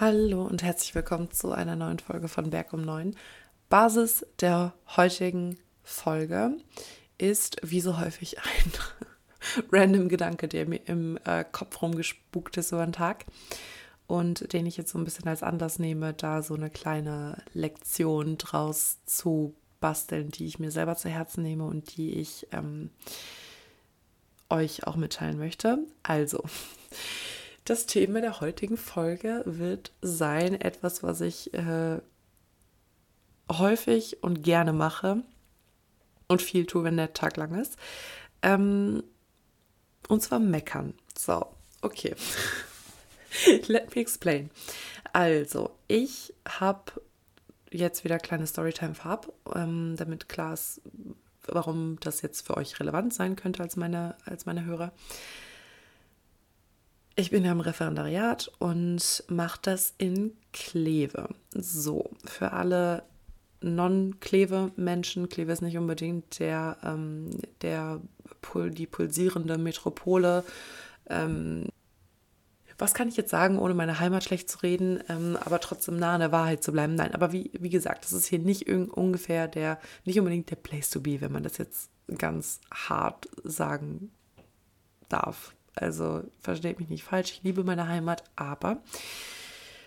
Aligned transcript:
Hallo 0.00 0.44
und 0.44 0.62
herzlich 0.62 0.94
willkommen 0.94 1.32
zu 1.32 1.50
einer 1.50 1.74
neuen 1.74 1.98
Folge 1.98 2.28
von 2.28 2.50
Berg 2.50 2.72
um 2.72 2.82
9. 2.82 3.16
Basis 3.68 4.24
der 4.38 4.72
heutigen 4.96 5.58
Folge 5.82 6.52
ist 7.18 7.56
wie 7.64 7.80
so 7.80 7.98
häufig 7.98 8.38
ein 8.38 9.64
random 9.72 10.08
Gedanke, 10.08 10.46
der 10.46 10.68
mir 10.68 10.78
im 10.86 11.18
äh, 11.24 11.44
Kopf 11.50 11.82
rumgespukt 11.82 12.58
ist 12.58 12.70
über 12.70 12.86
den 12.86 12.92
Tag 12.92 13.26
und 14.06 14.52
den 14.52 14.66
ich 14.66 14.76
jetzt 14.76 14.92
so 14.92 14.98
ein 14.98 15.04
bisschen 15.04 15.26
als 15.26 15.42
Anlass 15.42 15.80
nehme, 15.80 16.14
da 16.14 16.42
so 16.42 16.54
eine 16.54 16.70
kleine 16.70 17.42
Lektion 17.52 18.38
draus 18.38 18.98
zu 19.04 19.56
basteln, 19.80 20.28
die 20.28 20.46
ich 20.46 20.60
mir 20.60 20.70
selber 20.70 20.94
zu 20.94 21.08
Herzen 21.08 21.42
nehme 21.42 21.64
und 21.64 21.96
die 21.96 22.12
ich 22.20 22.46
ähm, 22.52 22.90
euch 24.48 24.86
auch 24.86 24.94
mitteilen 24.94 25.38
möchte. 25.38 25.80
Also, 26.04 26.44
das 27.68 27.86
Thema 27.86 28.20
der 28.20 28.40
heutigen 28.40 28.76
Folge 28.76 29.42
wird 29.44 29.92
sein, 30.00 30.58
etwas, 30.58 31.02
was 31.02 31.20
ich 31.20 31.52
äh, 31.52 32.00
häufig 33.50 34.22
und 34.22 34.42
gerne 34.42 34.72
mache 34.72 35.22
und 36.28 36.40
viel 36.40 36.64
tue, 36.64 36.84
wenn 36.84 36.96
der 36.96 37.12
Tag 37.12 37.36
lang 37.36 37.60
ist. 37.60 37.76
Ähm, 38.42 39.02
und 40.08 40.22
zwar 40.22 40.38
meckern. 40.38 40.94
So, 41.16 41.44
okay. 41.82 42.14
Let 43.66 43.94
me 43.94 44.00
explain. 44.00 44.50
Also, 45.12 45.70
ich 45.88 46.32
habe 46.48 46.92
jetzt 47.70 48.02
wieder 48.04 48.18
kleine 48.18 48.46
Storytime 48.46 48.94
vorab, 48.94 49.30
ähm, 49.54 49.94
damit 49.96 50.28
klar 50.30 50.54
ist, 50.54 50.80
warum 51.46 51.98
das 52.00 52.22
jetzt 52.22 52.46
für 52.46 52.56
euch 52.56 52.80
relevant 52.80 53.12
sein 53.12 53.36
könnte 53.36 53.62
als 53.62 53.76
meine, 53.76 54.16
als 54.24 54.46
meine 54.46 54.64
Hörer. 54.64 54.92
Ich 57.18 57.30
bin 57.30 57.44
ja 57.44 57.50
im 57.50 57.58
Referendariat 57.58 58.48
und 58.60 59.24
mache 59.26 59.58
das 59.62 59.92
in 59.98 60.36
Kleve. 60.52 61.28
So, 61.52 62.12
für 62.24 62.52
alle 62.52 63.02
Non-Kleve-Menschen, 63.60 65.28
Kleve 65.28 65.50
ist 65.50 65.60
nicht 65.60 65.76
unbedingt 65.76 66.38
der, 66.38 66.76
ähm, 66.84 67.30
der 67.60 68.00
die 68.54 68.86
pulsierende 68.86 69.58
Metropole. 69.58 70.44
Ähm, 71.10 71.66
was 72.78 72.94
kann 72.94 73.08
ich 73.08 73.16
jetzt 73.16 73.32
sagen, 73.32 73.58
ohne 73.58 73.74
meine 73.74 73.98
Heimat 73.98 74.22
schlecht 74.22 74.48
zu 74.48 74.58
reden, 74.58 75.02
ähm, 75.08 75.36
aber 75.44 75.58
trotzdem 75.58 75.96
nah 75.96 76.14
an 76.14 76.20
der 76.20 76.30
Wahrheit 76.30 76.62
zu 76.62 76.70
bleiben? 76.70 76.94
Nein, 76.94 77.14
aber 77.14 77.32
wie, 77.32 77.50
wie 77.58 77.70
gesagt, 77.70 78.04
das 78.04 78.12
ist 78.12 78.28
hier 78.28 78.38
nicht 78.38 78.68
ungefähr 78.68 79.48
der, 79.48 79.80
nicht 80.04 80.20
unbedingt 80.20 80.52
der 80.52 80.56
Place 80.56 80.90
to 80.90 81.00
be, 81.00 81.20
wenn 81.20 81.32
man 81.32 81.42
das 81.42 81.58
jetzt 81.58 81.90
ganz 82.16 82.60
hart 82.72 83.28
sagen 83.42 84.12
darf. 85.08 85.56
Also 85.80 86.24
versteht 86.40 86.78
mich 86.78 86.88
nicht 86.88 87.04
falsch, 87.04 87.32
ich 87.32 87.42
liebe 87.42 87.64
meine 87.64 87.88
Heimat, 87.88 88.24
aber 88.36 88.82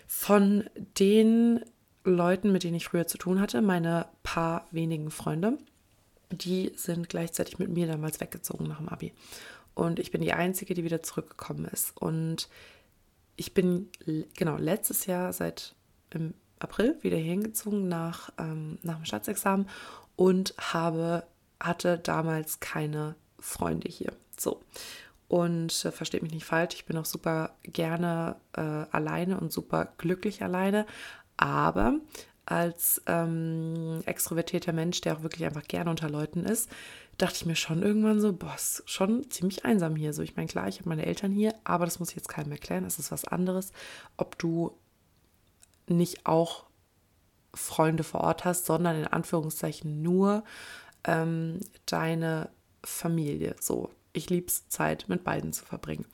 von 0.06 0.64
den 0.98 1.64
Leuten, 2.04 2.52
mit 2.52 2.64
denen 2.64 2.76
ich 2.76 2.86
früher 2.86 3.06
zu 3.06 3.18
tun 3.18 3.40
hatte, 3.40 3.62
meine 3.62 4.06
paar 4.22 4.66
wenigen 4.70 5.10
Freunde, 5.10 5.58
die 6.30 6.72
sind 6.76 7.08
gleichzeitig 7.08 7.58
mit 7.58 7.70
mir 7.70 7.86
damals 7.86 8.20
weggezogen 8.20 8.66
nach 8.66 8.78
dem 8.78 8.88
Abi. 8.88 9.12
Und 9.74 9.98
ich 9.98 10.10
bin 10.10 10.20
die 10.20 10.32
Einzige, 10.32 10.74
die 10.74 10.84
wieder 10.84 11.02
zurückgekommen 11.02 11.64
ist. 11.66 11.96
Und 11.96 12.48
ich 13.36 13.54
bin 13.54 13.88
genau 14.36 14.56
letztes 14.56 15.06
Jahr 15.06 15.32
seit 15.32 15.74
im 16.10 16.34
April 16.58 16.96
wieder 17.02 17.16
hingezogen 17.16 17.88
nach, 17.88 18.30
ähm, 18.38 18.78
nach 18.82 18.96
dem 18.96 19.04
Staatsexamen 19.04 19.68
und 20.16 20.54
habe, 20.58 21.24
hatte 21.58 21.98
damals 21.98 22.60
keine 22.60 23.16
Freunde 23.38 23.88
hier. 23.88 24.12
So. 24.38 24.60
Und 25.32 25.86
äh, 25.86 25.90
versteht 25.90 26.22
mich 26.22 26.34
nicht 26.34 26.44
falsch, 26.44 26.74
ich 26.74 26.84
bin 26.84 26.98
auch 26.98 27.06
super 27.06 27.56
gerne 27.62 28.36
äh, 28.52 28.60
alleine 28.60 29.40
und 29.40 29.50
super 29.50 29.94
glücklich 29.96 30.42
alleine. 30.42 30.84
Aber 31.38 31.94
als 32.44 33.00
ähm, 33.06 34.02
extrovertierter 34.04 34.74
Mensch, 34.74 35.00
der 35.00 35.16
auch 35.16 35.22
wirklich 35.22 35.46
einfach 35.46 35.62
gerne 35.62 35.88
unter 35.88 36.10
Leuten 36.10 36.44
ist, 36.44 36.70
dachte 37.16 37.36
ich 37.36 37.46
mir 37.46 37.56
schon 37.56 37.82
irgendwann 37.82 38.20
so, 38.20 38.36
ist 38.54 38.82
schon 38.84 39.30
ziemlich 39.30 39.64
einsam 39.64 39.96
hier. 39.96 40.12
So, 40.12 40.20
ich 40.20 40.36
meine, 40.36 40.48
klar, 40.48 40.68
ich 40.68 40.80
habe 40.80 40.90
meine 40.90 41.06
Eltern 41.06 41.32
hier, 41.32 41.54
aber 41.64 41.86
das 41.86 41.98
muss 41.98 42.10
ich 42.10 42.16
jetzt 42.16 42.28
keinem 42.28 42.52
erklären. 42.52 42.84
Es 42.84 42.98
ist 42.98 43.10
was 43.10 43.24
anderes, 43.24 43.72
ob 44.18 44.38
du 44.38 44.76
nicht 45.86 46.26
auch 46.26 46.66
Freunde 47.54 48.04
vor 48.04 48.20
Ort 48.20 48.44
hast, 48.44 48.66
sondern 48.66 48.96
in 48.96 49.06
Anführungszeichen 49.06 50.02
nur 50.02 50.44
ähm, 51.04 51.58
deine 51.86 52.50
Familie. 52.84 53.56
So, 53.60 53.88
ich 54.12 54.30
liebe 54.30 54.46
es, 54.46 54.68
Zeit 54.68 55.08
mit 55.08 55.24
beiden 55.24 55.52
zu 55.52 55.64
verbringen. 55.64 56.06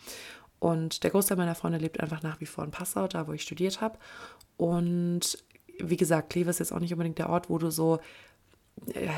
Und 0.58 1.04
der 1.04 1.10
Großteil 1.10 1.36
meiner 1.36 1.54
Freunde 1.54 1.78
lebt 1.78 2.00
einfach 2.00 2.22
nach 2.22 2.40
wie 2.40 2.46
vor 2.46 2.64
in 2.64 2.70
Passau, 2.70 3.06
da 3.06 3.28
wo 3.28 3.32
ich 3.32 3.42
studiert 3.42 3.80
habe. 3.80 3.98
Und 4.56 5.44
wie 5.78 5.96
gesagt, 5.96 6.30
Kleve 6.30 6.50
ist 6.50 6.58
jetzt 6.58 6.72
auch 6.72 6.80
nicht 6.80 6.92
unbedingt 6.92 7.18
der 7.18 7.30
Ort, 7.30 7.48
wo 7.48 7.58
du 7.58 7.70
so 7.70 8.00
äh, 8.94 9.08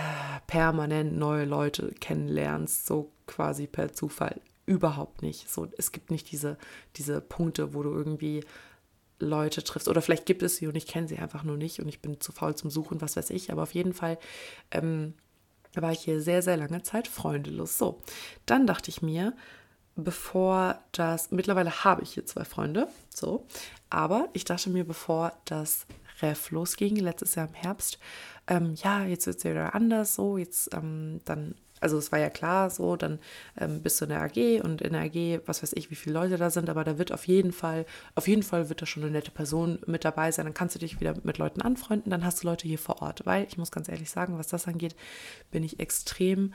permanent 0.46 1.16
neue 1.16 1.44
Leute 1.44 1.92
kennenlernst, 2.00 2.86
so 2.86 3.10
quasi 3.26 3.66
per 3.66 3.92
Zufall. 3.92 4.40
Überhaupt 4.66 5.22
nicht. 5.22 5.50
So, 5.50 5.66
es 5.78 5.92
gibt 5.92 6.10
nicht 6.10 6.30
diese, 6.30 6.58
diese 6.96 7.20
Punkte, 7.20 7.74
wo 7.74 7.82
du 7.82 7.90
irgendwie 7.90 8.44
Leute 9.18 9.64
triffst. 9.64 9.88
Oder 9.88 10.02
vielleicht 10.02 10.26
gibt 10.26 10.42
es 10.42 10.56
sie 10.56 10.66
und 10.66 10.76
ich 10.76 10.86
kenne 10.86 11.08
sie 11.08 11.18
einfach 11.18 11.42
nur 11.42 11.56
nicht 11.56 11.80
und 11.80 11.88
ich 11.88 12.00
bin 12.00 12.20
zu 12.20 12.32
faul 12.32 12.54
zum 12.54 12.70
Suchen, 12.70 13.00
was 13.00 13.16
weiß 13.16 13.30
ich. 13.30 13.50
Aber 13.50 13.62
auf 13.62 13.74
jeden 13.74 13.94
Fall 13.94 14.18
ähm, 14.70 15.14
da 15.72 15.82
war 15.82 15.92
ich 15.92 16.00
hier 16.00 16.20
sehr, 16.20 16.42
sehr 16.42 16.56
lange 16.56 16.82
Zeit 16.82 17.08
freundelos. 17.08 17.78
So, 17.78 18.00
dann 18.46 18.66
dachte 18.66 18.90
ich 18.90 19.02
mir, 19.02 19.34
bevor 19.96 20.78
das, 20.92 21.30
mittlerweile 21.30 21.84
habe 21.84 22.02
ich 22.02 22.14
hier 22.14 22.26
zwei 22.26 22.44
Freunde, 22.44 22.88
so, 23.08 23.46
aber 23.90 24.28
ich 24.32 24.44
dachte 24.44 24.70
mir, 24.70 24.84
bevor 24.84 25.32
das 25.44 25.86
Ref 26.22 26.50
losging, 26.50 26.96
letztes 26.96 27.34
Jahr 27.34 27.48
im 27.48 27.54
Herbst, 27.54 27.98
ähm, 28.46 28.74
ja, 28.82 29.04
jetzt 29.04 29.26
wird 29.26 29.38
es 29.38 29.44
wieder 29.44 29.74
anders, 29.74 30.14
so, 30.14 30.38
jetzt 30.38 30.74
ähm, 30.74 31.20
dann 31.24 31.54
also 31.80 31.98
es 31.98 32.12
war 32.12 32.18
ja 32.18 32.30
klar 32.30 32.70
so, 32.70 32.96
dann 32.96 33.18
ähm, 33.58 33.82
bist 33.82 34.00
du 34.00 34.04
in 34.04 34.10
der 34.10 34.22
AG 34.22 34.62
und 34.62 34.82
in 34.82 34.92
der 34.92 35.02
AG, 35.02 35.40
was 35.46 35.62
weiß 35.62 35.72
ich, 35.74 35.90
wie 35.90 35.94
viele 35.94 36.14
Leute 36.14 36.36
da 36.36 36.50
sind, 36.50 36.68
aber 36.68 36.84
da 36.84 36.98
wird 36.98 37.12
auf 37.12 37.26
jeden 37.26 37.52
Fall, 37.52 37.86
auf 38.14 38.28
jeden 38.28 38.42
Fall 38.42 38.68
wird 38.68 38.82
da 38.82 38.86
schon 38.86 39.02
eine 39.02 39.12
nette 39.12 39.30
Person 39.30 39.78
mit 39.86 40.04
dabei 40.04 40.30
sein. 40.30 40.44
Dann 40.44 40.54
kannst 40.54 40.74
du 40.74 40.78
dich 40.78 41.00
wieder 41.00 41.14
mit 41.22 41.38
Leuten 41.38 41.62
anfreunden, 41.62 42.10
dann 42.10 42.24
hast 42.24 42.42
du 42.42 42.46
Leute 42.46 42.68
hier 42.68 42.78
vor 42.78 43.02
Ort. 43.02 43.24
Weil 43.24 43.46
ich 43.46 43.56
muss 43.56 43.72
ganz 43.72 43.88
ehrlich 43.88 44.10
sagen, 44.10 44.38
was 44.38 44.48
das 44.48 44.68
angeht, 44.68 44.94
bin 45.50 45.62
ich 45.62 45.80
extrem 45.80 46.52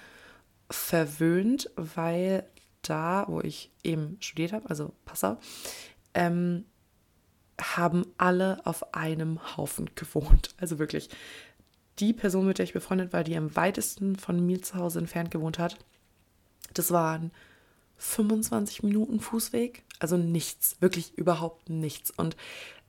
verwöhnt, 0.69 1.69
weil 1.75 2.47
da, 2.81 3.25
wo 3.28 3.41
ich 3.41 3.72
eben 3.84 4.18
studiert 4.19 4.53
habe, 4.53 4.69
also 4.69 4.94
Passau, 5.06 5.38
ähm, 6.14 6.66
haben 7.59 8.06
alle 8.18 8.66
auf 8.66 8.94
einem 8.94 9.58
Haufen 9.58 9.90
gewohnt. 9.96 10.50
Also 10.58 10.78
wirklich, 10.78 11.09
die 12.00 12.14
Person, 12.14 12.48
mit 12.48 12.58
der 12.58 12.66
ich 12.66 12.74
befreundet 12.74 13.14
war, 13.14 13.24
die 13.24 13.38
am 13.38 13.56
weitesten 13.56 14.16
von 14.16 14.46
mir 14.46 14.62
zu 14.62 14.76
Hause 14.76 15.00
entfernt 15.00 15.32
gewohnt 15.32 15.60
hat, 15.60 15.78
das 16.74 16.92
waren 16.92 17.32
25 17.98 18.84
Minuten 18.84 19.20
Fußweg. 19.20 19.84
Also 20.00 20.18
nichts, 20.18 20.76
wirklich 20.82 21.18
überhaupt 21.18 21.70
nichts. 21.70 22.12
Und 22.12 22.36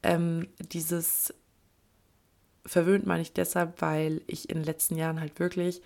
ähm, 0.03 0.49
dieses 0.59 1.33
verwöhnt 2.65 3.07
meine 3.07 3.23
ich 3.23 3.33
deshalb, 3.33 3.81
weil 3.81 4.23
ich 4.27 4.51
in 4.51 4.57
den 4.57 4.65
letzten 4.65 4.97
Jahren 4.97 5.21
halt 5.21 5.39
wirklich 5.39 5.83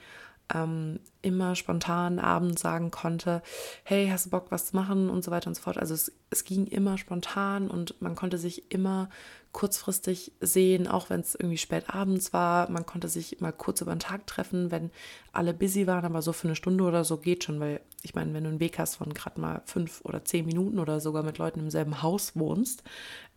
ähm, 0.53 1.01
immer 1.23 1.55
spontan 1.55 2.19
abends 2.19 2.63
sagen 2.63 2.91
konnte, 2.91 3.43
hey, 3.85 4.09
hast 4.09 4.27
du 4.27 4.31
Bock, 4.31 4.47
was 4.51 4.67
zu 4.67 4.77
machen 4.77 5.11
und 5.11 5.25
so 5.25 5.31
weiter 5.31 5.49
und 5.49 5.55
so 5.55 5.63
fort. 5.63 5.79
Also 5.79 5.95
es, 5.95 6.13
es 6.31 6.45
ging 6.45 6.67
immer 6.67 6.99
spontan 6.99 7.69
und 7.69 8.01
man 8.01 8.17
konnte 8.17 8.39
sich 8.39 8.73
immer 8.73 9.11
kurzfristig 9.53 10.33
sehen, 10.41 10.87
auch 10.87 11.11
wenn 11.11 11.21
es 11.21 11.35
irgendwie 11.35 11.59
spät 11.59 11.91
abends 11.91 12.33
war. 12.33 12.71
Man 12.71 12.87
konnte 12.87 13.09
sich 13.09 13.41
mal 13.41 13.53
kurz 13.53 13.81
über 13.81 13.95
den 13.95 14.01
Tag 14.01 14.27
treffen, 14.27 14.71
wenn 14.71 14.91
alle 15.33 15.53
busy 15.53 15.87
waren, 15.87 16.05
aber 16.05 16.23
so 16.23 16.33
für 16.33 16.49
eine 16.49 16.57
Stunde 16.57 16.85
oder 16.85 17.05
so 17.05 17.17
geht 17.17 17.45
schon, 17.45 17.61
weil 17.61 17.81
ich 18.03 18.15
meine, 18.15 18.33
wenn 18.33 18.45
du 18.45 18.51
einen 18.51 18.61
Weg 18.61 18.79
hast 18.79 18.97
von 18.97 19.13
gerade 19.13 19.41
mal 19.41 19.63
fünf 19.67 20.01
oder 20.05 20.25
zehn 20.25 20.47
Minuten 20.47 20.79
oder 20.79 21.01
sogar 21.01 21.23
mit 21.23 21.39
Leuten 21.39 21.61
im 21.61 21.71
selben 21.71 22.03
Haus 22.03 22.37
wohnst, 22.37 22.83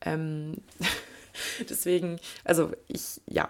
ähm, 0.02 0.58
deswegen, 1.70 2.20
also 2.44 2.72
ich, 2.88 3.22
ja, 3.28 3.50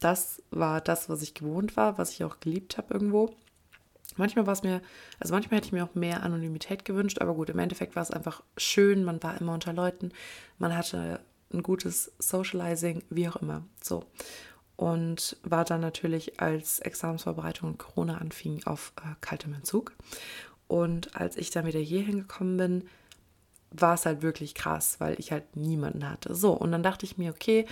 das 0.00 0.42
war 0.50 0.80
das, 0.80 1.08
was 1.08 1.22
ich 1.22 1.34
gewohnt 1.34 1.76
war, 1.76 1.98
was 1.98 2.12
ich 2.12 2.24
auch 2.24 2.40
geliebt 2.40 2.78
habe 2.78 2.94
irgendwo. 2.94 3.34
Manchmal 4.16 4.46
war 4.46 4.52
es 4.52 4.62
mir, 4.62 4.80
also 5.20 5.32
manchmal 5.32 5.58
hätte 5.58 5.68
ich 5.68 5.72
mir 5.72 5.84
auch 5.84 5.94
mehr 5.94 6.22
Anonymität 6.22 6.84
gewünscht, 6.84 7.20
aber 7.20 7.34
gut, 7.34 7.50
im 7.50 7.58
Endeffekt 7.58 7.94
war 7.94 8.02
es 8.02 8.10
einfach 8.10 8.42
schön, 8.56 9.04
man 9.04 9.22
war 9.22 9.40
immer 9.40 9.54
unter 9.54 9.72
Leuten, 9.72 10.12
man 10.58 10.76
hatte 10.76 11.20
ein 11.52 11.62
gutes 11.62 12.12
Socializing, 12.18 13.02
wie 13.10 13.28
auch 13.28 13.36
immer. 13.36 13.64
So. 13.82 14.04
Und 14.76 15.36
war 15.42 15.64
dann 15.64 15.80
natürlich, 15.80 16.40
als 16.40 16.78
Examensvorbereitung 16.80 17.70
und 17.70 17.78
Corona 17.78 18.18
anfing, 18.18 18.62
auf 18.64 18.92
äh, 18.98 19.14
kaltem 19.20 19.54
Entzug. 19.54 19.92
Und 20.68 21.16
als 21.16 21.36
ich 21.36 21.50
dann 21.50 21.66
wieder 21.66 21.80
hier 21.80 22.02
hingekommen 22.02 22.56
bin, 22.56 22.88
war 23.70 23.94
es 23.94 24.06
halt 24.06 24.22
wirklich 24.22 24.54
krass, 24.54 25.00
weil 25.00 25.18
ich 25.18 25.32
halt 25.32 25.56
niemanden 25.56 26.08
hatte. 26.08 26.34
So, 26.34 26.52
und 26.52 26.72
dann 26.72 26.82
dachte 26.82 27.06
ich 27.06 27.18
mir, 27.18 27.32
okay, 27.32 27.66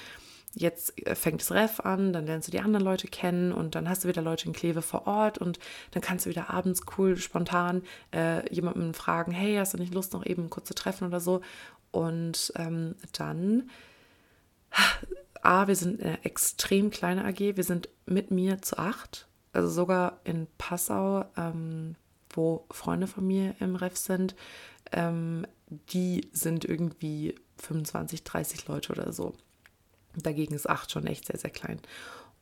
jetzt 0.56 1.06
äh, 1.06 1.14
fängt 1.14 1.42
das 1.42 1.52
Ref 1.52 1.80
an, 1.80 2.12
dann 2.12 2.26
lernst 2.26 2.48
du 2.48 2.52
die 2.52 2.60
anderen 2.60 2.84
Leute 2.84 3.06
kennen 3.06 3.52
und 3.52 3.74
dann 3.74 3.88
hast 3.88 4.04
du 4.04 4.08
wieder 4.08 4.22
Leute 4.22 4.46
in 4.46 4.54
Kleve 4.54 4.82
vor 4.82 5.06
Ort 5.06 5.38
und 5.38 5.58
dann 5.92 6.02
kannst 6.02 6.26
du 6.26 6.30
wieder 6.30 6.50
abends 6.50 6.80
cool, 6.96 7.16
spontan 7.16 7.82
äh, 8.12 8.52
jemanden 8.52 8.94
fragen, 8.94 9.32
hey, 9.32 9.56
hast 9.56 9.74
du 9.74 9.78
nicht 9.78 9.94
Lust, 9.94 10.14
noch 10.14 10.24
eben 10.24 10.50
kurz 10.50 10.66
zu 10.66 10.74
treffen 10.74 11.06
oder 11.06 11.20
so? 11.20 11.42
Und 11.90 12.52
ähm, 12.56 12.96
dann, 13.12 13.70
A, 15.42 15.68
wir 15.68 15.76
sind 15.76 16.02
eine 16.02 16.24
extrem 16.24 16.90
kleine 16.90 17.24
AG, 17.24 17.38
wir 17.38 17.64
sind 17.64 17.90
mit 18.06 18.30
mir 18.30 18.62
zu 18.62 18.78
acht, 18.78 19.28
also 19.52 19.68
sogar 19.68 20.20
in 20.24 20.46
Passau, 20.56 21.26
ähm, 21.36 21.96
wo 22.30 22.64
Freunde 22.70 23.06
von 23.06 23.26
mir 23.26 23.54
im 23.60 23.76
Ref 23.76 23.96
sind, 23.96 24.34
ähm, 24.92 25.46
die 25.68 26.28
sind 26.32 26.64
irgendwie 26.64 27.34
25, 27.58 28.24
30 28.24 28.68
Leute 28.68 28.92
oder 28.92 29.12
so. 29.12 29.34
Dagegen 30.22 30.54
ist 30.54 30.68
acht 30.68 30.90
schon 30.90 31.06
echt 31.06 31.26
sehr, 31.26 31.38
sehr 31.38 31.50
klein. 31.50 31.80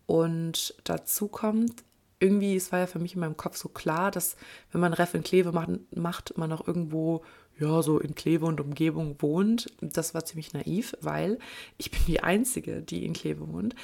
Und 0.07 0.75
dazu 0.85 1.29
kommt, 1.29 1.85
irgendwie, 2.21 2.57
es 2.57 2.73
war 2.73 2.79
ja 2.79 2.87
für 2.87 2.99
mich 2.99 3.15
in 3.15 3.21
meinem 3.21 3.37
Kopf 3.37 3.57
so 3.57 3.69
klar, 3.69 4.11
dass 4.11 4.37
wenn 4.73 4.81
man 4.81 4.93
Ref 4.93 5.15
in 5.15 5.23
Kleve 5.23 5.53
macht, 5.53 5.71
macht 5.95 6.39
man 6.39 6.53
auch 6.53 6.67
irgendwo, 6.67 7.23
ja, 7.59 7.83
so 7.83 7.99
in 7.99 8.15
Kleve 8.15 8.47
und 8.47 8.61
Umgebung 8.61 9.17
wohnt. 9.21 9.73
Das 9.81 10.15
war 10.15 10.25
ziemlich 10.25 10.53
naiv, 10.53 10.95
weil 11.01 11.39
ich 11.77 11.91
bin 11.91 12.01
die 12.07 12.23
Einzige, 12.23 12.83
die 12.83 13.05
in 13.05 13.13
Kleve 13.13 13.53
wohnt. 13.53 13.75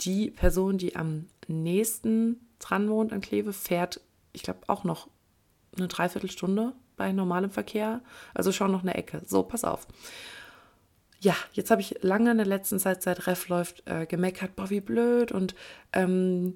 Die 0.00 0.30
Person, 0.30 0.78
die 0.78 0.96
am 0.96 1.26
nächsten 1.48 2.48
dran 2.58 2.88
wohnt 2.88 3.12
an 3.12 3.20
Kleve, 3.20 3.52
fährt, 3.52 4.00
ich 4.32 4.42
glaube, 4.42 4.60
auch 4.68 4.84
noch 4.84 5.08
eine 5.76 5.88
Dreiviertelstunde 5.88 6.72
bei 6.96 7.12
normalem 7.12 7.50
Verkehr. 7.50 8.02
Also 8.34 8.52
schon 8.52 8.72
noch 8.72 8.82
eine 8.82 8.94
Ecke. 8.94 9.22
So, 9.26 9.42
pass 9.42 9.64
auf. 9.64 9.86
Ja, 11.20 11.36
jetzt 11.52 11.70
habe 11.70 11.82
ich 11.82 12.02
lange 12.02 12.30
in 12.30 12.38
der 12.38 12.46
letzten 12.46 12.78
Zeit, 12.78 13.02
seit 13.02 13.26
Ref 13.26 13.48
läuft, 13.48 13.82
äh, 13.86 14.06
gemeckert, 14.06 14.56
boah, 14.56 14.70
wie 14.70 14.80
blöd 14.80 15.32
und 15.32 15.54
ähm, 15.92 16.54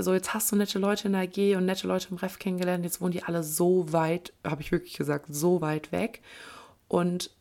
so, 0.00 0.14
jetzt 0.14 0.32
hast 0.32 0.52
du 0.52 0.56
nette 0.56 0.78
Leute 0.78 1.08
in 1.08 1.12
der 1.12 1.22
AG 1.22 1.56
und 1.56 1.66
nette 1.66 1.88
Leute 1.88 2.08
im 2.10 2.16
Ref 2.16 2.38
kennengelernt, 2.38 2.84
jetzt 2.84 3.00
wohnen 3.00 3.10
die 3.10 3.24
alle 3.24 3.42
so 3.42 3.92
weit, 3.92 4.32
habe 4.44 4.62
ich 4.62 4.70
wirklich 4.70 4.96
gesagt, 4.96 5.26
so 5.28 5.60
weit 5.60 5.90
weg. 5.90 6.22
Und 6.86 7.32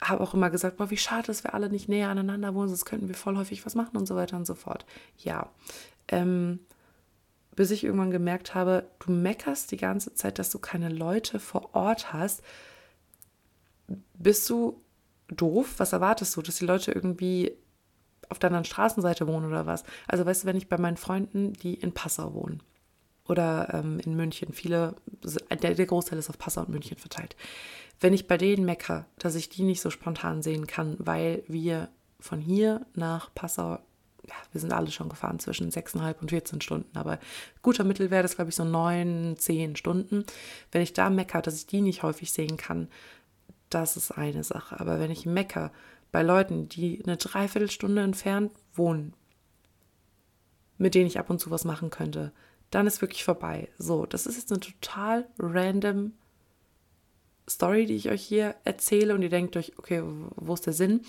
habe 0.00 0.22
auch 0.22 0.32
immer 0.32 0.48
gesagt, 0.48 0.78
boah, 0.78 0.90
wie 0.90 0.96
schade, 0.96 1.26
dass 1.26 1.44
wir 1.44 1.52
alle 1.52 1.68
nicht 1.68 1.88
näher 1.88 2.08
aneinander 2.08 2.54
wohnen, 2.54 2.68
sonst 2.68 2.86
könnten 2.86 3.08
wir 3.08 3.14
voll 3.14 3.36
häufig 3.36 3.64
was 3.66 3.74
machen 3.74 3.98
und 3.98 4.06
so 4.06 4.16
weiter 4.16 4.36
und 4.36 4.46
so 4.46 4.54
fort. 4.54 4.86
Ja, 5.18 5.50
ähm, 6.08 6.60
bis 7.54 7.70
ich 7.70 7.84
irgendwann 7.84 8.10
gemerkt 8.10 8.54
habe, 8.54 8.88
du 9.00 9.12
meckerst 9.12 9.70
die 9.70 9.76
ganze 9.76 10.14
Zeit, 10.14 10.38
dass 10.38 10.48
du 10.48 10.58
keine 10.58 10.88
Leute 10.88 11.38
vor 11.38 11.74
Ort 11.74 12.14
hast. 12.14 12.42
Bist 14.14 14.48
du 14.48 14.80
doof? 15.30 15.74
Was 15.78 15.92
erwartest 15.92 16.36
du, 16.36 16.42
dass 16.42 16.56
die 16.56 16.66
Leute 16.66 16.92
irgendwie 16.92 17.56
auf 18.30 18.38
der 18.38 18.48
anderen 18.48 18.64
Straßenseite 18.64 19.26
wohnen 19.26 19.46
oder 19.46 19.66
was. 19.66 19.84
Also 20.06 20.24
weißt 20.24 20.42
du, 20.44 20.46
wenn 20.46 20.56
ich 20.56 20.68
bei 20.68 20.78
meinen 20.78 20.96
Freunden, 20.96 21.52
die 21.52 21.74
in 21.74 21.92
Passau 21.92 22.32
wohnen 22.32 22.62
oder 23.26 23.74
ähm, 23.74 24.00
in 24.00 24.16
München, 24.16 24.52
viele, 24.52 24.94
der, 25.62 25.74
der 25.74 25.86
Großteil 25.86 26.18
ist 26.18 26.30
auf 26.30 26.38
Passau 26.38 26.62
und 26.62 26.70
München 26.70 26.96
verteilt. 26.96 27.36
Wenn 27.98 28.14
ich 28.14 28.28
bei 28.28 28.38
denen 28.38 28.64
meckere, 28.64 29.04
dass 29.18 29.34
ich 29.34 29.48
die 29.50 29.62
nicht 29.62 29.80
so 29.80 29.90
spontan 29.90 30.42
sehen 30.42 30.66
kann, 30.66 30.96
weil 30.98 31.42
wir 31.48 31.88
von 32.18 32.40
hier 32.40 32.86
nach 32.94 33.34
Passau, 33.34 33.78
ja, 34.26 34.34
wir 34.52 34.60
sind 34.60 34.72
alle 34.72 34.90
schon 34.90 35.08
gefahren 35.08 35.38
zwischen 35.38 35.70
6,5 35.70 36.20
und 36.20 36.30
14 36.30 36.60
Stunden, 36.60 36.96
aber 36.96 37.18
guter 37.62 37.84
Mittel 37.84 38.10
wäre 38.10 38.22
das, 38.22 38.36
glaube 38.36 38.50
ich, 38.50 38.56
so 38.56 38.64
9, 38.64 39.36
10 39.36 39.76
Stunden. 39.76 40.24
Wenn 40.70 40.82
ich 40.82 40.92
da 40.92 41.10
meckere, 41.10 41.42
dass 41.42 41.56
ich 41.56 41.66
die 41.66 41.80
nicht 41.80 42.02
häufig 42.02 42.30
sehen 42.32 42.56
kann, 42.56 42.88
das 43.70 43.96
ist 43.96 44.12
eine 44.12 44.44
Sache. 44.44 44.78
Aber 44.78 44.98
wenn 44.98 45.10
ich 45.10 45.26
meckere, 45.26 45.72
bei 46.12 46.22
Leuten, 46.22 46.68
die 46.68 47.02
eine 47.04 47.16
Dreiviertelstunde 47.16 48.02
entfernt 48.02 48.52
wohnen, 48.74 49.14
mit 50.76 50.94
denen 50.94 51.06
ich 51.06 51.18
ab 51.18 51.30
und 51.30 51.40
zu 51.40 51.50
was 51.50 51.64
machen 51.64 51.90
könnte, 51.90 52.32
dann 52.70 52.86
ist 52.86 53.00
wirklich 53.00 53.24
vorbei. 53.24 53.68
So, 53.78 54.06
das 54.06 54.26
ist 54.26 54.36
jetzt 54.36 54.52
eine 54.52 54.60
total 54.60 55.26
random 55.38 56.12
Story, 57.48 57.86
die 57.86 57.96
ich 57.96 58.10
euch 58.10 58.22
hier 58.22 58.54
erzähle 58.64 59.14
und 59.14 59.22
ihr 59.22 59.28
denkt 59.28 59.56
euch, 59.56 59.78
okay, 59.78 60.02
wo 60.04 60.54
ist 60.54 60.66
der 60.66 60.72
Sinn? 60.72 61.02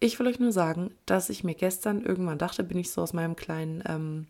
Ich 0.00 0.18
will 0.18 0.26
euch 0.26 0.40
nur 0.40 0.52
sagen, 0.52 0.90
dass 1.06 1.30
ich 1.30 1.44
mir 1.44 1.54
gestern 1.54 2.02
irgendwann 2.02 2.38
dachte, 2.38 2.64
bin 2.64 2.78
ich 2.78 2.90
so 2.90 3.02
aus 3.02 3.12
meinem 3.12 3.36
kleinen, 3.36 3.82
ähm, 3.86 4.26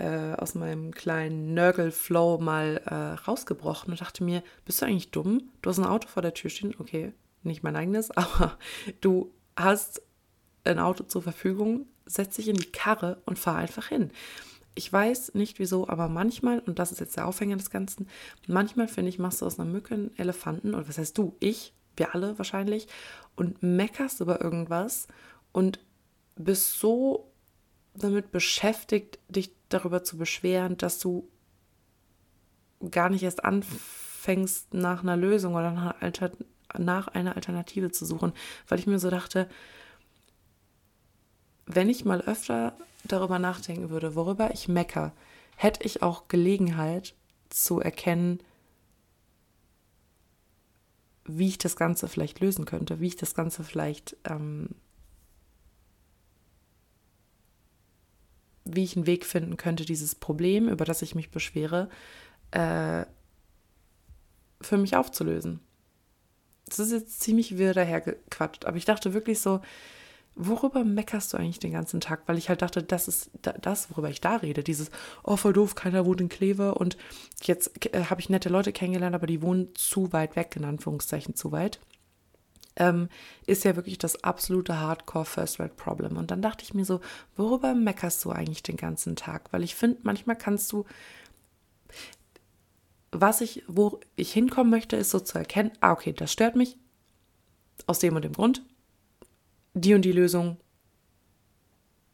äh, 0.00 0.34
aus 0.36 0.54
meinem 0.54 0.92
kleinen 0.92 1.54
Nörgel-Flow 1.54 2.38
mal 2.38 2.80
äh, 2.86 3.20
rausgebrochen 3.22 3.92
und 3.92 4.00
dachte 4.00 4.24
mir, 4.24 4.42
bist 4.64 4.80
du 4.80 4.86
eigentlich 4.86 5.10
dumm? 5.10 5.50
Du 5.62 5.70
hast 5.70 5.78
ein 5.78 5.84
Auto 5.84 6.08
vor 6.08 6.22
der 6.22 6.34
Tür 6.34 6.50
stehen, 6.50 6.74
okay, 6.78 7.12
nicht 7.42 7.62
mein 7.62 7.76
eigenes, 7.76 8.10
aber 8.16 8.58
du 9.00 9.32
hast 9.56 10.02
ein 10.64 10.78
Auto 10.78 11.04
zur 11.04 11.22
Verfügung, 11.22 11.86
setz 12.06 12.36
dich 12.36 12.48
in 12.48 12.56
die 12.56 12.72
Karre 12.72 13.20
und 13.26 13.38
fahr 13.38 13.56
einfach 13.56 13.88
hin. 13.88 14.10
Ich 14.74 14.92
weiß 14.92 15.34
nicht 15.34 15.58
wieso, 15.58 15.88
aber 15.88 16.08
manchmal, 16.08 16.60
und 16.60 16.78
das 16.78 16.92
ist 16.92 17.00
jetzt 17.00 17.16
der 17.16 17.26
Aufhänger 17.26 17.56
des 17.56 17.70
Ganzen, 17.70 18.08
manchmal 18.46 18.88
finde 18.88 19.10
ich, 19.10 19.18
machst 19.18 19.42
du 19.42 19.46
aus 19.46 19.58
einer 19.58 19.70
Mücke 19.70 19.94
einen 19.94 20.16
Elefanten, 20.16 20.74
oder 20.74 20.88
was 20.88 20.98
heißt 20.98 21.18
du? 21.18 21.36
Ich, 21.40 21.74
wir 21.96 22.14
alle 22.14 22.38
wahrscheinlich, 22.38 22.88
und 23.36 23.62
meckerst 23.62 24.20
über 24.20 24.40
irgendwas 24.40 25.08
und 25.52 25.80
bist 26.36 26.78
so 26.78 27.29
damit 27.94 28.32
beschäftigt, 28.32 29.18
dich 29.28 29.52
darüber 29.68 30.02
zu 30.04 30.16
beschweren, 30.16 30.76
dass 30.76 30.98
du 30.98 31.28
gar 32.90 33.10
nicht 33.10 33.22
erst 33.22 33.44
anfängst, 33.44 34.72
nach 34.74 35.02
einer 35.02 35.16
Lösung 35.16 35.54
oder 35.54 35.70
nach 35.72 36.00
einer 36.00 36.30
nach 36.78 37.08
einer 37.08 37.34
Alternative 37.34 37.90
zu 37.90 38.04
suchen, 38.04 38.32
weil 38.68 38.78
ich 38.78 38.86
mir 38.86 39.00
so 39.00 39.10
dachte, 39.10 39.48
wenn 41.66 41.88
ich 41.88 42.04
mal 42.04 42.20
öfter 42.20 42.76
darüber 43.04 43.38
nachdenken 43.38 43.90
würde, 43.90 44.14
worüber 44.14 44.52
ich 44.52 44.68
mecker, 44.68 45.12
hätte 45.56 45.84
ich 45.84 46.02
auch 46.02 46.28
Gelegenheit 46.28 47.14
zu 47.48 47.80
erkennen, 47.80 48.40
wie 51.24 51.48
ich 51.48 51.58
das 51.58 51.76
Ganze 51.76 52.08
vielleicht 52.08 52.40
lösen 52.40 52.64
könnte, 52.64 53.00
wie 53.00 53.08
ich 53.08 53.16
das 53.16 53.34
Ganze 53.34 53.62
vielleicht, 53.62 54.16
ähm, 54.24 54.70
wie 58.74 58.84
ich 58.84 58.96
einen 58.96 59.06
Weg 59.06 59.24
finden 59.26 59.56
könnte, 59.56 59.84
dieses 59.84 60.14
Problem, 60.14 60.68
über 60.68 60.84
das 60.84 61.02
ich 61.02 61.14
mich 61.14 61.30
beschwere, 61.30 61.88
äh, 62.50 63.04
für 64.60 64.76
mich 64.76 64.96
aufzulösen 64.96 65.60
das 66.70 66.78
ist 66.78 66.92
jetzt 66.92 67.20
ziemlich 67.20 67.58
wirr 67.58 67.74
dahergequatscht, 67.74 68.64
aber 68.64 68.76
ich 68.76 68.84
dachte 68.84 69.12
wirklich 69.12 69.40
so, 69.40 69.60
worüber 70.36 70.84
meckerst 70.84 71.32
du 71.32 71.36
eigentlich 71.36 71.58
den 71.58 71.72
ganzen 71.72 72.00
Tag? 72.00 72.22
Weil 72.26 72.38
ich 72.38 72.48
halt 72.48 72.62
dachte, 72.62 72.82
das 72.82 73.08
ist 73.08 73.30
das, 73.42 73.90
worüber 73.90 74.08
ich 74.08 74.20
da 74.20 74.36
rede. 74.36 74.62
Dieses, 74.62 74.90
oh, 75.24 75.36
voll 75.36 75.52
doof, 75.52 75.74
keiner 75.74 76.06
wohnt 76.06 76.20
in 76.20 76.28
Kleve 76.28 76.74
und 76.74 76.96
jetzt 77.42 77.94
äh, 77.94 78.04
habe 78.04 78.20
ich 78.20 78.30
nette 78.30 78.48
Leute 78.48 78.72
kennengelernt, 78.72 79.14
aber 79.14 79.26
die 79.26 79.42
wohnen 79.42 79.74
zu 79.74 80.12
weit 80.12 80.36
weg, 80.36 80.54
in 80.56 80.64
Anführungszeichen 80.64 81.34
zu 81.34 81.52
weit. 81.52 81.80
Ähm, 82.76 83.08
ist 83.46 83.64
ja 83.64 83.76
wirklich 83.76 83.98
das 83.98 84.22
absolute 84.22 84.78
Hardcore 84.78 85.24
First 85.24 85.58
World 85.58 85.76
Problem. 85.76 86.16
Und 86.16 86.30
dann 86.30 86.42
dachte 86.42 86.64
ich 86.64 86.72
mir 86.72 86.84
so, 86.84 87.00
worüber 87.36 87.74
meckerst 87.74 88.24
du 88.24 88.30
eigentlich 88.30 88.62
den 88.62 88.76
ganzen 88.76 89.16
Tag? 89.16 89.52
Weil 89.52 89.64
ich 89.64 89.74
finde, 89.74 89.98
manchmal 90.02 90.36
kannst 90.36 90.70
du, 90.72 90.84
was 93.12 93.40
ich, 93.40 93.64
wo 93.66 94.00
ich 94.14 94.32
hinkommen 94.32 94.70
möchte, 94.70 94.96
ist 94.96 95.10
so 95.10 95.18
zu 95.20 95.36
erkennen, 95.36 95.72
ah, 95.80 95.92
okay, 95.92 96.12
das 96.12 96.32
stört 96.32 96.54
mich 96.56 96.78
aus 97.86 97.98
dem 97.98 98.14
und 98.14 98.24
dem 98.24 98.32
Grund. 98.32 98.62
Die 99.74 99.94
und 99.94 100.02
die 100.02 100.12
Lösung 100.12 100.56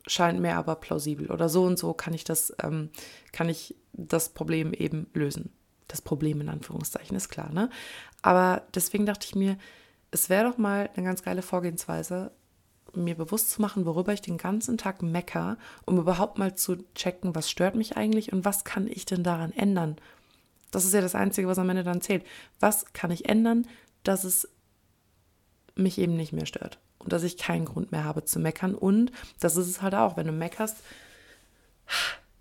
scheint 0.07 0.41
mir 0.41 0.57
aber 0.57 0.77
plausibel 0.77 1.31
oder 1.31 1.49
so 1.49 1.65
und 1.65 1.79
so 1.79 1.93
kann 1.93 2.15
ich 2.15 2.25
das, 2.25 2.55
ähm, 2.63 2.91
kann 3.33 3.49
ich 3.49 3.77
das 3.93 4.31
Problem 4.31 4.73
eben 4.73 5.09
lösen. 5.15 5.53
Das 5.89 6.01
Problem 6.01 6.41
in 6.41 6.49
Anführungszeichen 6.49 7.17
ist 7.17 7.29
klar, 7.29 7.53
ne? 7.53 7.71
Aber 8.23 8.63
deswegen 8.75 9.07
dachte 9.07 9.27
ich 9.27 9.35
mir, 9.35 9.57
es 10.11 10.29
wäre 10.29 10.49
doch 10.49 10.59
mal 10.59 10.91
eine 10.95 11.07
ganz 11.07 11.23
geile 11.23 11.43
Vorgehensweise, 11.43 12.31
mir 12.95 13.15
bewusst 13.15 13.51
zu 13.51 13.61
machen, 13.61 13.85
worüber 13.85 14.13
ich 14.13 14.23
den 14.23 14.39
ganzen 14.39 14.79
Tag 14.79 15.03
mecker, 15.03 15.59
um 15.85 15.99
überhaupt 15.99 16.39
mal 16.39 16.55
zu 16.55 16.77
checken, 16.95 17.35
was 17.35 17.51
stört 17.51 17.75
mich 17.75 17.97
eigentlich 17.97 18.33
und 18.33 18.45
was 18.45 18.65
kann 18.65 18.87
ich 18.87 19.05
denn 19.05 19.23
daran 19.23 19.53
ändern, 19.53 19.97
das 20.71 20.85
ist 20.85 20.95
ja 20.95 21.01
das 21.01 21.15
Einzige, 21.15 21.49
was 21.49 21.59
am 21.59 21.71
Ende 21.71 21.85
dann 21.85 22.01
zählt. 22.01 22.25
Was 22.61 22.93
kann 22.93 23.11
ich 23.11 23.29
ändern, 23.29 23.67
dass 24.03 24.25
es 24.25 24.49
mich 25.75 25.99
eben 25.99 26.17
nicht 26.17 26.33
mehr 26.33 26.47
stört 26.47 26.79
und 26.99 27.13
dass 27.13 27.23
ich 27.23 27.39
keinen 27.39 27.65
Grund 27.65 27.93
mehr 27.93 28.05
habe 28.05 28.25
zu 28.25 28.39
meckern. 28.39 28.75
Und 28.75 29.13
das 29.41 29.57
ist 29.57 29.69
es 29.69 29.83
halt 29.83 29.95
auch, 29.95 30.17
wenn 30.17 30.27
du 30.27 30.33
meckerst, 30.33 30.79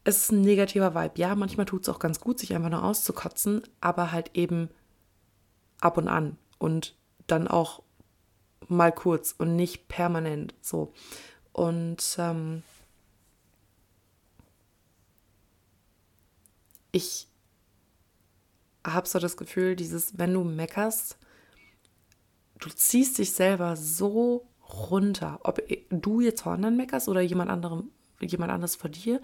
es 0.03 0.17
ist 0.17 0.31
ein 0.31 0.41
negativer 0.41 0.95
Vibe. 0.95 1.19
Ja, 1.19 1.35
manchmal 1.35 1.65
tut 1.65 1.83
es 1.83 1.89
auch 1.89 1.99
ganz 1.99 2.19
gut, 2.19 2.39
sich 2.39 2.53
einfach 2.53 2.69
nur 2.69 2.83
auszukotzen, 2.83 3.61
aber 3.81 4.11
halt 4.11 4.31
eben 4.33 4.69
ab 5.81 5.97
und 5.97 6.07
an 6.07 6.37
und 6.57 6.95
dann 7.27 7.47
auch 7.47 7.81
mal 8.67 8.91
kurz 8.91 9.33
und 9.37 9.55
nicht 9.55 9.87
permanent 9.87 10.53
so. 10.61 10.93
Und 11.53 12.17
ähm, 12.17 12.63
ich 16.91 17.27
habe 18.85 19.07
so 19.07 19.19
das 19.19 19.37
Gefühl, 19.37 19.75
dieses, 19.75 20.17
wenn 20.17 20.33
du 20.33 20.43
meckerst, 20.43 21.17
du 22.59 22.69
ziehst 22.69 23.17
dich 23.17 23.31
selber 23.31 23.75
so 23.75 24.47
runter. 24.69 25.39
Ob 25.43 25.61
du 25.89 26.21
jetzt 26.21 26.41
vor 26.41 26.53
anderen 26.53 26.77
meckerst 26.77 27.07
oder 27.07 27.21
jemand 27.21 27.51
anderem, 27.51 27.91
jemand 28.19 28.51
anderes 28.51 28.75
vor 28.75 28.89
dir. 28.89 29.21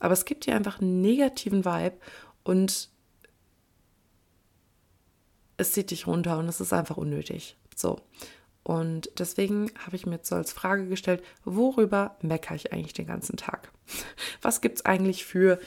Aber 0.00 0.12
es 0.12 0.24
gibt 0.24 0.46
dir 0.46 0.56
einfach 0.56 0.80
einen 0.80 1.00
negativen 1.00 1.64
Vibe 1.64 1.96
und 2.44 2.90
es 5.56 5.72
zieht 5.72 5.90
dich 5.90 6.06
runter 6.06 6.38
und 6.38 6.48
es 6.48 6.60
ist 6.60 6.72
einfach 6.72 6.96
unnötig. 6.96 7.56
So. 7.74 8.00
Und 8.64 9.10
deswegen 9.18 9.70
habe 9.84 9.96
ich 9.96 10.06
mir 10.06 10.16
jetzt 10.16 10.28
so 10.28 10.36
als 10.36 10.52
Frage 10.52 10.86
gestellt, 10.86 11.22
worüber 11.44 12.16
meckere 12.22 12.54
ich 12.54 12.72
eigentlich 12.72 12.92
den 12.92 13.06
ganzen 13.06 13.36
Tag? 13.36 13.72
Was 14.42 14.60
gibt 14.60 14.78
es 14.78 14.84
eigentlich 14.84 15.24
für 15.24 15.58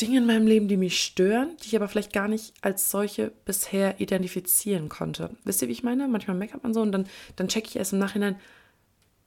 Dinge 0.00 0.18
in 0.18 0.26
meinem 0.26 0.46
Leben, 0.46 0.68
die 0.68 0.76
mich 0.76 1.02
stören, 1.02 1.56
die 1.62 1.68
ich 1.68 1.76
aber 1.76 1.88
vielleicht 1.88 2.12
gar 2.12 2.28
nicht 2.28 2.52
als 2.60 2.90
solche 2.90 3.32
bisher 3.44 4.00
identifizieren 4.00 4.88
konnte? 4.88 5.30
Wisst 5.44 5.62
ihr, 5.62 5.68
wie 5.68 5.72
ich 5.72 5.82
meine? 5.82 6.06
Manchmal 6.06 6.36
meckert 6.36 6.62
man 6.62 6.74
so 6.74 6.82
und 6.82 6.92
dann, 6.92 7.08
dann 7.36 7.48
checke 7.48 7.68
ich 7.68 7.76
erst 7.76 7.94
im 7.94 7.98
Nachhinein, 7.98 8.38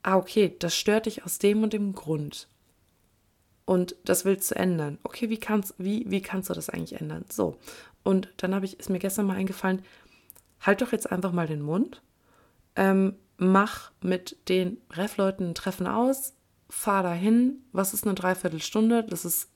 ah, 0.04 0.16
okay, 0.16 0.56
das 0.60 0.76
stört 0.76 1.08
dich 1.08 1.26
aus 1.26 1.40
dem 1.40 1.64
und 1.64 1.74
dem 1.74 1.94
Grund. 1.94 2.48
Und 3.66 3.98
das 4.06 4.24
willst 4.24 4.50
du 4.52 4.56
ändern. 4.56 4.98
Okay, 5.04 5.30
wie 5.30 5.40
kannst, 5.40 5.74
wie, 5.78 6.06
wie 6.08 6.22
kannst 6.22 6.50
du 6.50 6.54
das 6.54 6.70
eigentlich 6.70 7.02
ändern? 7.02 7.26
So. 7.30 7.58
Und 8.04 8.30
dann 8.38 8.56
habe 8.56 8.66
ich, 8.66 8.80
ist 8.80 8.90
mir 8.90 9.00
gestern 9.00 9.26
mal 9.26 9.36
eingefallen, 9.36 9.84
halt 10.62 10.82
doch 10.82 10.92
jetzt 10.92 11.12
einfach 11.12 11.32
mal 11.32 11.48
den 11.48 11.62
Mund 11.62 12.02
ähm, 12.78 13.16
mach 13.38 13.92
mit 14.02 14.38
den 14.48 14.78
Ref-Leuten 14.92 15.50
ein 15.50 15.56
Treffen 15.56 15.88
aus, 15.88 16.34
fahr 16.70 17.04
dahin. 17.04 17.64
Was 17.74 17.94
ist 17.94 18.06
eine 18.06 18.16
Dreiviertelstunde? 18.16 19.04
Das 19.04 19.26
ist 19.26 19.50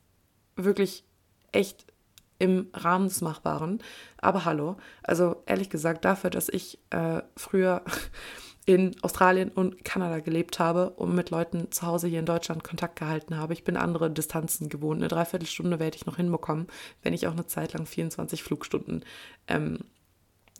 wirklich 0.56 1.06
echt 1.52 1.86
im 2.40 2.70
Rahmen 2.74 3.08
des 3.08 3.22
Machbaren. 3.22 3.82
Aber 4.18 4.44
hallo, 4.46 4.78
also 5.04 5.44
ehrlich 5.46 5.70
gesagt, 5.70 6.04
dafür, 6.04 6.32
dass 6.32 6.50
ich 6.50 6.80
äh, 6.90 7.22
früher 7.38 7.84
in 8.66 8.96
Australien 9.02 9.50
und 9.50 9.84
Kanada 9.84 10.20
gelebt 10.20 10.60
habe 10.60 10.92
und 10.92 11.16
mit 11.16 11.32
Leuten 11.32 11.72
zu 11.72 11.86
Hause 11.86 12.08
hier 12.08 12.20
in 12.20 12.26
Deutschland 12.26 12.64
Kontakt 12.64 13.00
gehalten 13.00 13.38
habe. 13.38 13.54
Ich 13.54 13.64
bin 13.64 13.76
andere 13.76 14.12
Distanzen 14.12 14.70
gewohnt. 14.70 15.00
Eine 15.00 15.08
Dreiviertelstunde 15.08 15.80
werde 15.80 15.98
ich 15.98 16.06
noch 16.06 16.18
hinbekommen, 16.18 16.68
wenn 17.02 17.14
ich 17.14 17.28
auch 17.28 17.32
eine 17.32 17.48
Zeit 17.48 17.74
lang 17.74 17.86
24 17.86 18.44
Flugstunden 18.44 19.04
ähm, 19.48 19.80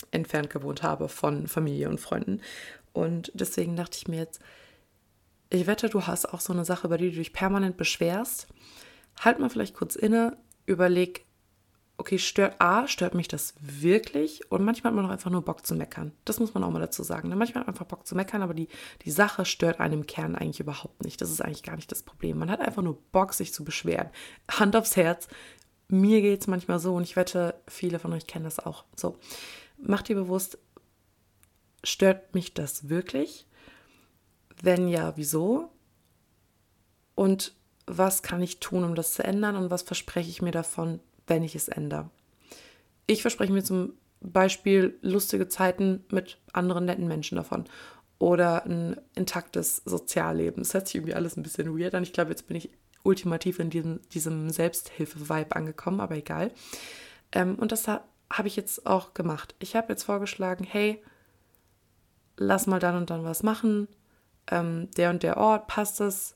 entfernt 0.10 0.50
gewohnt 0.50 0.82
habe 0.82 1.10
von 1.10 1.48
Familie 1.48 1.90
und 1.90 2.00
Freunden. 2.00 2.42
Und 2.92 3.32
deswegen 3.36 3.76
dachte 3.76 3.98
ich 3.98 4.08
mir 4.08 4.18
jetzt, 4.18 4.42
ich 5.52 5.68
wette, 5.68 5.90
du 5.90 6.08
hast 6.08 6.34
auch 6.34 6.40
so 6.40 6.54
eine 6.54 6.66
Sache, 6.66 6.88
über 6.88 6.98
die 6.98 7.12
du 7.12 7.18
dich 7.18 7.34
permanent 7.34 7.78
beschwerst. 7.78 8.48
Halt 9.20 9.40
mal 9.40 9.50
vielleicht 9.50 9.76
kurz 9.76 9.96
inne, 9.96 10.38
überleg, 10.66 11.26
okay, 12.02 12.18
stört 12.18 12.60
A, 12.60 12.88
stört 12.88 13.14
mich 13.14 13.28
das 13.28 13.54
wirklich? 13.60 14.52
Und 14.52 14.66
manchmal 14.66 14.92
hat 14.92 14.96
man 14.96 15.06
auch 15.06 15.12
einfach 15.12 15.30
nur 15.30 15.44
Bock 15.44 15.66
zu 15.66 15.76
meckern. 15.76 16.12
Das 16.26 16.40
muss 16.40 16.56
man 16.56 16.64
auch 16.64 16.72
mal 16.72 16.80
dazu 16.80 17.04
sagen. 17.04 17.30
Ne? 17.30 17.36
Manchmal 17.36 17.62
hat 17.62 17.68
man 17.68 17.76
einfach 17.76 17.86
Bock 17.86 18.08
zu 18.08 18.16
meckern, 18.16 18.42
aber 18.42 18.56
die, 18.56 18.68
die 19.06 19.12
Sache 19.12 19.46
stört 19.46 19.80
einem 19.80 20.00
im 20.02 20.08
Kern 20.08 20.36
eigentlich 20.36 20.60
überhaupt 20.60 21.04
nicht. 21.04 21.22
Das 21.22 21.30
ist 21.30 21.42
eigentlich 21.42 21.62
gar 21.62 21.76
nicht 21.76 21.92
das 21.92 22.02
Problem. 22.02 22.40
Man 22.40 22.50
hat 22.50 22.60
einfach 22.60 22.82
nur 22.82 22.98
Bock, 23.12 23.34
sich 23.34 23.54
zu 23.54 23.64
beschweren. 23.64 24.10
Hand 24.50 24.76
aufs 24.76 24.96
Herz. 24.96 25.28
Mir 25.90 26.22
geht 26.22 26.42
es 26.42 26.48
manchmal 26.48 26.80
so 26.80 26.96
und 26.96 27.04
ich 27.04 27.16
wette, 27.16 27.54
viele 27.68 28.00
von 28.00 28.14
euch 28.14 28.26
kennen 28.26 28.46
das 28.46 28.60
auch. 28.60 28.84
So, 28.96 29.18
mach 29.78 30.02
dir 30.02 30.16
bewusst, 30.16 30.58
stört 31.84 32.34
mich 32.34 32.56
das 32.56 32.90
wirklich? 32.90 33.46
Wenn 34.60 34.88
ja, 34.88 35.14
wieso? 35.18 35.70
Und 37.14 37.54
was 37.86 38.24
kann 38.24 38.42
ich 38.42 38.60
tun, 38.60 38.84
um 38.84 38.96
das 38.96 39.14
zu 39.14 39.24
ändern? 39.24 39.56
Und 39.56 39.70
was 39.70 39.84
verspreche 39.84 40.32
ich 40.32 40.42
mir 40.42 40.52
davon, 40.52 41.00
wenn 41.32 41.44
ich 41.44 41.56
es 41.56 41.70
ändere? 41.70 42.10
Ich 43.08 43.22
verspreche 43.22 43.54
mir 43.54 43.64
zum 43.64 43.94
Beispiel 44.20 45.00
lustige 45.02 45.48
Zeiten 45.48 46.04
mit 46.12 46.38
anderen 46.52 46.86
netten 46.86 47.08
Menschen 47.08 47.38
davon 47.38 47.64
oder 48.20 48.66
ein 48.66 49.00
intaktes 49.16 49.78
Sozialleben. 49.86 50.62
Das 50.62 50.74
hört 50.74 50.88
sich 50.88 50.96
irgendwie 50.96 51.16
alles 51.16 51.38
ein 51.38 51.44
bisschen 51.44 51.80
weird 51.80 51.96
an. 51.96 52.04
Ich 52.04 52.12
glaube, 52.12 52.32
jetzt 52.32 52.48
bin 52.48 52.58
ich 52.58 52.70
ultimativ 53.04 53.60
in 53.60 53.70
diesem, 53.70 54.02
diesem 54.10 54.50
Selbsthilfe-Vibe 54.50 55.56
angekommen, 55.56 56.02
aber 56.02 56.16
egal. 56.16 56.52
Ähm, 57.32 57.56
und 57.56 57.72
das 57.72 57.88
habe 57.88 58.04
ich 58.48 58.58
jetzt 58.58 58.86
auch 58.86 59.14
gemacht. 59.14 59.56
Ich 59.60 59.78
habe 59.78 59.94
jetzt 59.94 60.04
vorgeschlagen, 60.04 60.66
hey, 60.66 61.02
lass 62.36 62.68
mal 62.68 62.80
dann 62.80 62.98
und 62.98 63.10
dann 63.10 63.24
was 63.24 63.42
machen. 63.42 63.88
Ähm, 64.52 64.90
der 64.98 65.10
und 65.12 65.24
der 65.24 65.38
Ort 65.38 65.68
passt 65.68 66.02
es. 66.02 66.36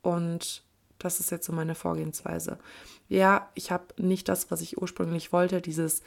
Und 0.00 0.63
das 0.98 1.20
ist 1.20 1.30
jetzt 1.30 1.46
so 1.46 1.52
meine 1.52 1.74
Vorgehensweise. 1.74 2.58
Ja, 3.08 3.50
ich 3.54 3.70
habe 3.70 3.84
nicht 3.96 4.28
das, 4.28 4.50
was 4.50 4.60
ich 4.60 4.80
ursprünglich 4.80 5.32
wollte, 5.32 5.60
dieses 5.60 6.02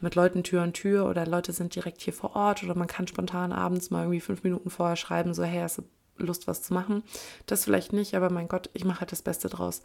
mit 0.00 0.14
Leuten 0.14 0.42
Tür 0.42 0.62
an 0.62 0.72
Tür 0.72 1.08
oder 1.08 1.26
Leute 1.26 1.52
sind 1.52 1.74
direkt 1.74 2.00
hier 2.00 2.12
vor 2.12 2.34
Ort 2.34 2.64
oder 2.64 2.74
man 2.74 2.88
kann 2.88 3.06
spontan 3.06 3.52
abends 3.52 3.90
mal 3.90 4.02
irgendwie 4.02 4.20
fünf 4.20 4.42
Minuten 4.42 4.70
vorher 4.70 4.96
schreiben, 4.96 5.34
so 5.34 5.44
hey, 5.44 5.60
hast 5.60 5.78
du 5.78 5.82
Lust, 6.16 6.48
was 6.48 6.62
zu 6.62 6.74
machen? 6.74 7.04
Das 7.46 7.64
vielleicht 7.64 7.92
nicht, 7.92 8.14
aber 8.14 8.30
mein 8.30 8.48
Gott, 8.48 8.70
ich 8.74 8.84
mache 8.84 9.00
halt 9.00 9.12
das 9.12 9.22
Beste 9.22 9.48
draus. 9.48 9.82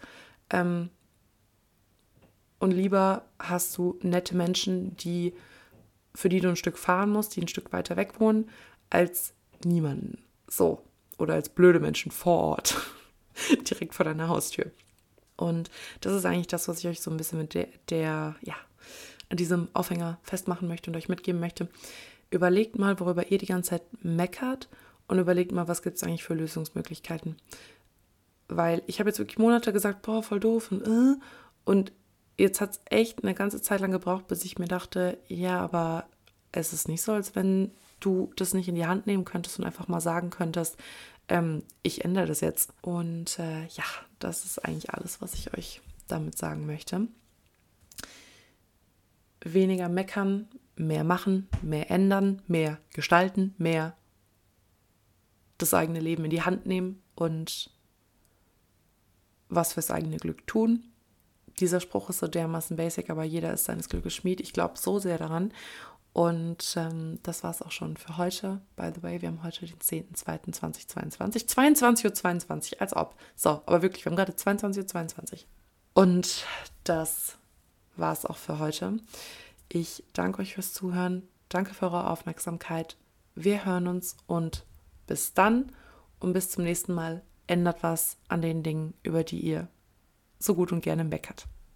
Ähm, 0.49 0.89
und 2.59 2.71
lieber 2.71 3.25
hast 3.39 3.77
du 3.77 3.99
nette 4.01 4.35
Menschen, 4.35 4.95
die, 4.97 5.33
für 6.15 6.29
die 6.29 6.39
du 6.39 6.49
ein 6.49 6.55
Stück 6.55 6.77
fahren 6.77 7.11
musst, 7.11 7.35
die 7.35 7.41
ein 7.41 7.47
Stück 7.47 7.71
weiter 7.71 7.97
weg 7.97 8.19
wohnen, 8.19 8.49
als 8.89 9.33
niemanden. 9.63 10.23
So. 10.47 10.81
Oder 11.17 11.35
als 11.35 11.49
blöde 11.49 11.79
Menschen 11.79 12.11
vor 12.11 12.39
Ort. 12.39 12.81
Direkt 13.69 13.93
vor 13.93 14.05
deiner 14.05 14.27
Haustür. 14.27 14.71
Und 15.35 15.69
das 16.01 16.13
ist 16.13 16.25
eigentlich 16.25 16.47
das, 16.47 16.67
was 16.67 16.79
ich 16.79 16.87
euch 16.87 17.01
so 17.01 17.11
ein 17.11 17.17
bisschen 17.17 17.39
mit 17.39 17.53
der, 17.53 17.67
der, 17.89 18.35
ja, 18.41 18.55
an 19.29 19.37
diesem 19.37 19.67
Aufhänger 19.73 20.19
festmachen 20.21 20.67
möchte 20.67 20.91
und 20.91 20.97
euch 20.97 21.09
mitgeben 21.09 21.39
möchte. 21.39 21.67
Überlegt 22.29 22.77
mal, 22.77 22.99
worüber 22.99 23.31
ihr 23.31 23.37
die 23.37 23.47
ganze 23.47 23.71
Zeit 23.71 23.83
meckert 24.03 24.69
und 25.07 25.19
überlegt 25.19 25.51
mal, 25.51 25.67
was 25.67 25.81
gibt 25.81 25.97
es 25.97 26.03
eigentlich 26.03 26.23
für 26.23 26.33
Lösungsmöglichkeiten. 26.33 27.35
Weil 28.47 28.83
ich 28.87 28.99
habe 28.99 29.09
jetzt 29.09 29.19
wirklich 29.19 29.39
Monate 29.39 29.73
gesagt, 29.73 30.03
boah, 30.03 30.21
voll 30.21 30.39
doof 30.39 30.71
und 30.71 30.83
äh, 30.83 31.15
und 31.65 31.93
jetzt 32.37 32.61
hat 32.61 32.71
es 32.71 32.81
echt 32.85 33.23
eine 33.23 33.33
ganze 33.33 33.61
Zeit 33.61 33.81
lang 33.81 33.91
gebraucht, 33.91 34.27
bis 34.27 34.43
ich 34.45 34.59
mir 34.59 34.67
dachte, 34.67 35.17
ja, 35.27 35.59
aber 35.59 36.05
es 36.51 36.73
ist 36.73 36.87
nicht 36.87 37.01
so, 37.01 37.13
als 37.13 37.35
wenn 37.35 37.71
du 37.99 38.31
das 38.35 38.53
nicht 38.53 38.67
in 38.67 38.75
die 38.75 38.85
Hand 38.85 39.07
nehmen 39.07 39.25
könntest 39.25 39.59
und 39.59 39.65
einfach 39.65 39.87
mal 39.87 40.01
sagen 40.01 40.29
könntest, 40.29 40.77
ähm, 41.27 41.63
ich 41.81 42.03
ändere 42.03 42.27
das 42.27 42.41
jetzt. 42.41 42.73
Und 42.81 43.39
äh, 43.39 43.65
ja, 43.67 43.83
das 44.19 44.45
ist 44.45 44.59
eigentlich 44.59 44.93
alles, 44.93 45.21
was 45.21 45.33
ich 45.33 45.53
euch 45.57 45.81
damit 46.07 46.37
sagen 46.37 46.65
möchte. 46.65 47.07
Weniger 49.41 49.89
meckern, 49.89 50.47
mehr 50.75 51.03
machen, 51.03 51.47
mehr 51.61 51.91
ändern, 51.91 52.41
mehr 52.47 52.79
gestalten, 52.93 53.53
mehr 53.57 53.95
das 55.57 55.73
eigene 55.73 55.99
Leben 55.99 56.25
in 56.25 56.31
die 56.31 56.41
Hand 56.41 56.65
nehmen 56.65 57.01
und 57.15 57.69
was 59.49 59.73
fürs 59.73 59.91
eigene 59.91 60.17
Glück 60.17 60.47
tun 60.47 60.93
dieser 61.59 61.79
Spruch 61.79 62.09
ist 62.09 62.19
so 62.19 62.27
dermaßen 62.27 62.77
basic, 62.77 63.09
aber 63.09 63.23
jeder 63.23 63.53
ist 63.53 63.65
seines 63.65 63.89
Glückes 63.89 64.13
Schmied. 64.13 64.41
Ich 64.41 64.53
glaube 64.53 64.77
so 64.77 64.99
sehr 64.99 65.17
daran. 65.17 65.51
Und 66.13 66.75
ähm, 66.77 67.19
das 67.23 67.43
war 67.43 67.49
es 67.49 67.63
auch 67.63 67.71
schon 67.71 67.97
für 67.97 68.17
heute. 68.17 68.61
By 68.75 68.91
the 68.95 69.01
way, 69.01 69.21
wir 69.21 69.29
haben 69.29 69.41
heute 69.41 69.65
den 69.65 69.79
10.02.2022. 69.79 71.47
22.22 71.47 72.05
Uhr, 72.05 72.13
22, 72.13 72.81
als 72.81 72.95
ob. 72.95 73.15
So, 73.35 73.49
aber 73.49 73.81
wirklich, 73.81 74.05
wir 74.05 74.11
haben 74.11 74.17
gerade 74.17 74.33
22.22 74.33 74.77
Uhr. 74.77 74.87
22. 74.87 75.47
Und 75.95 76.45
das 76.83 77.37
war 77.95 78.13
es 78.13 78.25
auch 78.25 78.37
für 78.37 78.59
heute. 78.59 78.97
Ich 79.69 80.03
danke 80.13 80.43
euch 80.43 80.53
fürs 80.53 80.73
Zuhören. 80.73 81.23
Danke 81.49 81.73
für 81.73 81.85
eure 81.85 82.09
Aufmerksamkeit. 82.09 82.95
Wir 83.33 83.65
hören 83.65 83.87
uns 83.87 84.15
und 84.27 84.65
bis 85.07 85.33
dann 85.33 85.71
und 86.19 86.33
bis 86.33 86.51
zum 86.51 86.63
nächsten 86.63 86.93
Mal. 86.93 87.23
Ändert 87.45 87.83
was 87.83 88.17
an 88.29 88.41
den 88.41 88.63
Dingen, 88.63 88.93
über 89.03 89.23
die 89.23 89.39
ihr 89.39 89.67
so 90.39 90.55
gut 90.55 90.71
und 90.71 90.81
gerne 90.81 91.03
meckert. 91.03 91.47